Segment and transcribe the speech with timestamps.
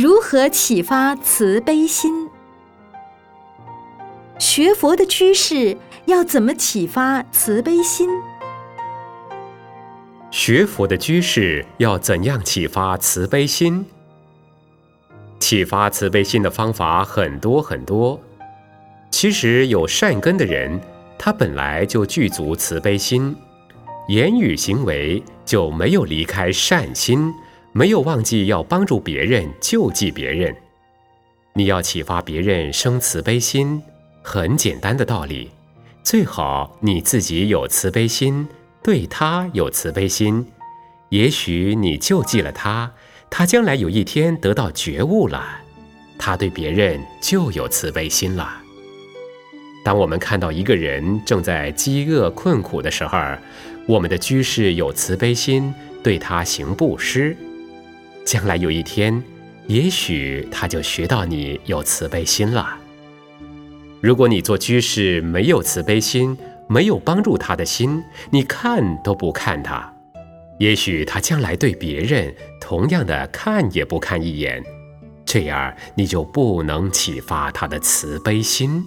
[0.00, 2.28] 如何启发慈悲心？
[4.38, 8.08] 学佛的居士要怎么启发慈悲心？
[10.30, 13.84] 学佛的居士要怎样启发慈悲心？
[15.40, 18.20] 启发慈悲心的方法很多很多。
[19.10, 20.80] 其实有善根的人，
[21.18, 23.34] 他本来就具足慈悲心，
[24.06, 27.34] 言语行为就没有离开善心。
[27.78, 30.52] 没有忘记要帮助别人、救济别人。
[31.52, 33.80] 你要启发别人生慈悲心，
[34.20, 35.48] 很简单的道理。
[36.02, 38.48] 最好你自己有慈悲心，
[38.82, 40.44] 对他有慈悲心。
[41.10, 42.90] 也许你救济了他，
[43.30, 45.60] 他将来有一天得到觉悟了，
[46.18, 48.60] 他对别人就有慈悲心了。
[49.84, 53.16] 当我们看到一个人正在饥饿困苦的时候，
[53.86, 57.36] 我们的居士有慈悲心，对他行布施。
[58.28, 59.24] 将来有一天，
[59.68, 62.76] 也许他就学到你有慈悲心了。
[64.02, 66.36] 如果你做居士没有慈悲心，
[66.68, 69.90] 没有帮助他的心，你看都不看他，
[70.58, 74.62] 也许他将来对别人同样的看也不看一眼，
[75.24, 78.84] 这样你就不能启发他的慈悲心。